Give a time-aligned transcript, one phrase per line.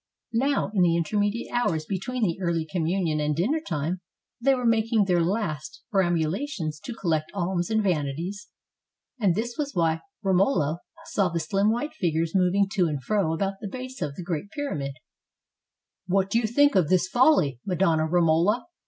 [0.33, 4.01] Now, in the intermediate hours between the early communion and dinner time,
[4.41, 8.47] they were making their last perambulations to collect alms and vanities,
[9.19, 11.93] 60 THE BURNING OF THE VANITIES and this was why Romola saw the sHm white
[11.93, 14.95] figures moving to and fro about the base of the great pyra mid.
[16.07, 18.65] "What think you of this folly, Madonna Romola?"